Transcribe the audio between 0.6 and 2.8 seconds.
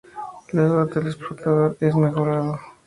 el teletransportador es mejorado.